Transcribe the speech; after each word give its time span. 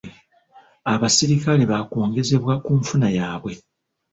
Abaserikale 0.93 1.63
baakwongezebwa 1.71 2.53
ku 2.63 2.71
nfuna 2.79 3.07
yaabwe. 3.17 3.53